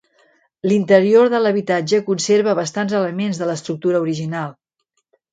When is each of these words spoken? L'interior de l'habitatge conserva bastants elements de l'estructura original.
L'interior 0.69 1.27
de 1.33 1.41
l'habitatge 1.43 1.99
conserva 2.07 2.55
bastants 2.59 2.95
elements 3.01 3.41
de 3.43 3.49
l'estructura 3.51 4.01
original. 4.07 4.57